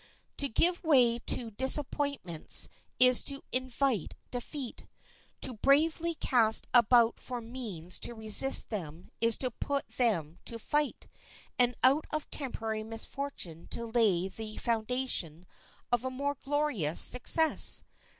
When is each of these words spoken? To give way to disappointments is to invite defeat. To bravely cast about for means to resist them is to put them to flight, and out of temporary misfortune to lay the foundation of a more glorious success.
To 0.37 0.49
give 0.49 0.83
way 0.83 1.19
to 1.19 1.51
disappointments 1.51 2.67
is 2.99 3.23
to 3.25 3.43
invite 3.51 4.15
defeat. 4.31 4.87
To 5.41 5.53
bravely 5.53 6.15
cast 6.15 6.65
about 6.73 7.19
for 7.19 7.39
means 7.39 7.99
to 7.99 8.13
resist 8.15 8.69
them 8.71 9.09
is 9.19 9.37
to 9.37 9.51
put 9.51 9.87
them 9.89 10.37
to 10.45 10.57
flight, 10.57 11.07
and 11.59 11.75
out 11.83 12.07
of 12.09 12.27
temporary 12.31 12.81
misfortune 12.81 13.67
to 13.67 13.85
lay 13.85 14.27
the 14.27 14.57
foundation 14.57 15.45
of 15.91 16.03
a 16.03 16.09
more 16.09 16.33
glorious 16.43 16.99
success. 16.99 17.83